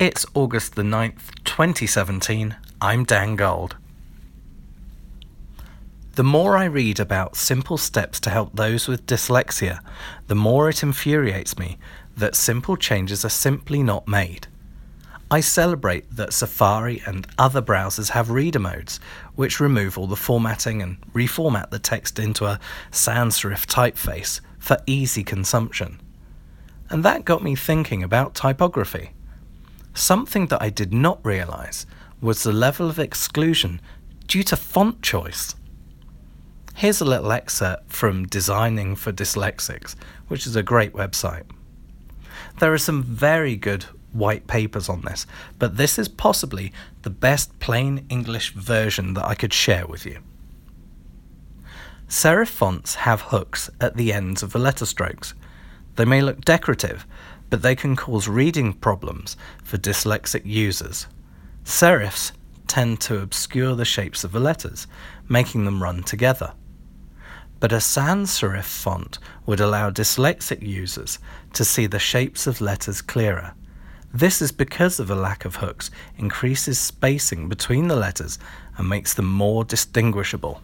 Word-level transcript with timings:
It's 0.00 0.24
August 0.32 0.76
the 0.76 0.82
9th, 0.82 1.34
2017. 1.42 2.54
I'm 2.80 3.02
Dan 3.02 3.34
Gold. 3.34 3.74
The 6.14 6.22
more 6.22 6.56
I 6.56 6.66
read 6.66 7.00
about 7.00 7.34
simple 7.34 7.76
steps 7.76 8.20
to 8.20 8.30
help 8.30 8.54
those 8.54 8.86
with 8.86 9.06
dyslexia, 9.06 9.80
the 10.28 10.36
more 10.36 10.68
it 10.68 10.84
infuriates 10.84 11.58
me 11.58 11.78
that 12.16 12.36
simple 12.36 12.76
changes 12.76 13.24
are 13.24 13.28
simply 13.28 13.82
not 13.82 14.06
made. 14.06 14.46
I 15.32 15.40
celebrate 15.40 16.08
that 16.14 16.32
Safari 16.32 17.02
and 17.04 17.26
other 17.36 17.60
browsers 17.60 18.10
have 18.10 18.30
reader 18.30 18.60
modes, 18.60 19.00
which 19.34 19.58
remove 19.58 19.98
all 19.98 20.06
the 20.06 20.14
formatting 20.14 20.80
and 20.80 21.00
reformat 21.12 21.70
the 21.70 21.80
text 21.80 22.20
into 22.20 22.44
a 22.44 22.60
sans 22.92 23.36
serif 23.36 23.66
typeface 23.66 24.40
for 24.60 24.78
easy 24.86 25.24
consumption. 25.24 26.00
And 26.88 27.04
that 27.04 27.24
got 27.24 27.42
me 27.42 27.56
thinking 27.56 28.04
about 28.04 28.36
typography. 28.36 29.10
Something 29.98 30.46
that 30.46 30.62
I 30.62 30.70
did 30.70 30.94
not 30.94 31.18
realise 31.24 31.84
was 32.20 32.44
the 32.44 32.52
level 32.52 32.88
of 32.88 33.00
exclusion 33.00 33.80
due 34.28 34.44
to 34.44 34.54
font 34.54 35.02
choice. 35.02 35.56
Here's 36.76 37.00
a 37.00 37.04
little 37.04 37.32
excerpt 37.32 37.90
from 37.92 38.24
Designing 38.24 38.94
for 38.94 39.10
Dyslexics, 39.10 39.96
which 40.28 40.46
is 40.46 40.54
a 40.54 40.62
great 40.62 40.92
website. 40.92 41.46
There 42.60 42.72
are 42.72 42.78
some 42.78 43.02
very 43.02 43.56
good 43.56 43.86
white 44.12 44.46
papers 44.46 44.88
on 44.88 45.00
this, 45.00 45.26
but 45.58 45.76
this 45.76 45.98
is 45.98 46.08
possibly 46.08 46.72
the 47.02 47.10
best 47.10 47.58
plain 47.58 48.06
English 48.08 48.52
version 48.52 49.14
that 49.14 49.26
I 49.26 49.34
could 49.34 49.52
share 49.52 49.84
with 49.84 50.06
you. 50.06 50.20
Serif 52.08 52.46
fonts 52.46 52.94
have 52.94 53.32
hooks 53.32 53.68
at 53.80 53.96
the 53.96 54.12
ends 54.12 54.44
of 54.44 54.52
the 54.52 54.60
letter 54.60 54.86
strokes. 54.86 55.34
They 55.96 56.04
may 56.04 56.22
look 56.22 56.42
decorative, 56.42 57.04
but 57.50 57.62
they 57.62 57.74
can 57.74 57.96
cause 57.96 58.28
reading 58.28 58.72
problems 58.72 59.36
for 59.62 59.78
dyslexic 59.78 60.44
users. 60.44 61.06
Serifs 61.64 62.32
tend 62.66 63.00
to 63.00 63.20
obscure 63.20 63.74
the 63.74 63.84
shapes 63.84 64.24
of 64.24 64.32
the 64.32 64.40
letters, 64.40 64.86
making 65.28 65.64
them 65.64 65.82
run 65.82 66.02
together. 66.02 66.52
But 67.60 67.72
a 67.72 67.80
sans 67.80 68.30
serif 68.30 68.64
font 68.64 69.18
would 69.46 69.60
allow 69.60 69.90
dyslexic 69.90 70.62
users 70.62 71.18
to 71.54 71.64
see 71.64 71.86
the 71.86 71.98
shapes 71.98 72.46
of 72.46 72.60
letters 72.60 73.02
clearer. 73.02 73.54
This 74.12 74.40
is 74.40 74.52
because 74.52 75.00
of 75.00 75.10
a 75.10 75.14
lack 75.14 75.44
of 75.44 75.56
hooks 75.56 75.90
increases 76.16 76.78
spacing 76.78 77.48
between 77.48 77.88
the 77.88 77.96
letters 77.96 78.38
and 78.76 78.88
makes 78.88 79.14
them 79.14 79.30
more 79.30 79.64
distinguishable. 79.64 80.62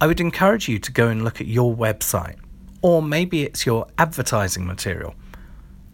I 0.00 0.06
would 0.06 0.20
encourage 0.20 0.68
you 0.68 0.78
to 0.78 0.92
go 0.92 1.08
and 1.08 1.22
look 1.24 1.40
at 1.40 1.46
your 1.46 1.74
website, 1.74 2.36
or 2.80 3.02
maybe 3.02 3.42
it's 3.42 3.66
your 3.66 3.86
advertising 3.98 4.66
material, 4.66 5.14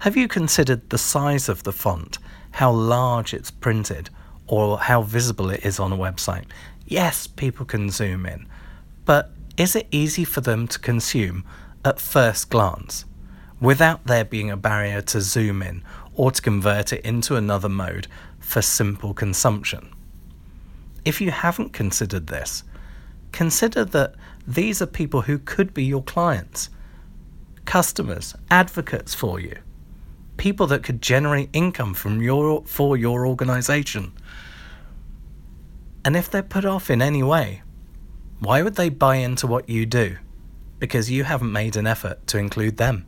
have 0.00 0.16
you 0.16 0.28
considered 0.28 0.90
the 0.90 0.98
size 0.98 1.48
of 1.48 1.62
the 1.62 1.72
font, 1.72 2.18
how 2.52 2.70
large 2.70 3.32
it's 3.32 3.50
printed, 3.50 4.10
or 4.46 4.78
how 4.78 5.00
visible 5.00 5.50
it 5.50 5.64
is 5.64 5.80
on 5.80 5.90
a 5.90 5.96
website? 5.96 6.44
Yes, 6.86 7.26
people 7.26 7.64
can 7.64 7.90
zoom 7.90 8.26
in, 8.26 8.46
but 9.06 9.32
is 9.56 9.74
it 9.74 9.88
easy 9.90 10.22
for 10.24 10.42
them 10.42 10.68
to 10.68 10.78
consume 10.78 11.44
at 11.82 11.98
first 11.98 12.50
glance 12.50 13.06
without 13.58 14.06
there 14.06 14.24
being 14.24 14.50
a 14.50 14.56
barrier 14.56 15.00
to 15.00 15.20
zoom 15.20 15.62
in 15.62 15.82
or 16.14 16.30
to 16.30 16.42
convert 16.42 16.92
it 16.92 17.02
into 17.02 17.34
another 17.34 17.68
mode 17.68 18.06
for 18.38 18.60
simple 18.60 19.14
consumption? 19.14 19.88
If 21.06 21.22
you 21.22 21.30
haven't 21.30 21.72
considered 21.72 22.26
this, 22.26 22.64
consider 23.32 23.84
that 23.86 24.14
these 24.46 24.82
are 24.82 24.86
people 24.86 25.22
who 25.22 25.38
could 25.38 25.72
be 25.72 25.84
your 25.84 26.02
clients, 26.02 26.68
customers, 27.64 28.34
advocates 28.50 29.14
for 29.14 29.40
you 29.40 29.56
people 30.36 30.66
that 30.68 30.82
could 30.82 31.02
generate 31.02 31.50
income 31.52 31.94
from 31.94 32.22
your 32.22 32.64
for 32.64 32.96
your 32.96 33.26
organization. 33.26 34.12
And 36.04 36.16
if 36.16 36.30
they're 36.30 36.42
put 36.42 36.64
off 36.64 36.90
in 36.90 37.02
any 37.02 37.22
way, 37.22 37.62
why 38.38 38.62
would 38.62 38.76
they 38.76 38.88
buy 38.88 39.16
into 39.16 39.46
what 39.46 39.68
you 39.68 39.86
do? 39.86 40.18
Because 40.78 41.10
you 41.10 41.24
haven't 41.24 41.52
made 41.52 41.76
an 41.76 41.86
effort 41.86 42.26
to 42.28 42.38
include 42.38 42.76
them. 42.76 43.06